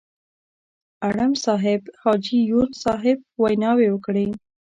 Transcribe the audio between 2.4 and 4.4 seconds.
یون صاحب ویناوې وکړې.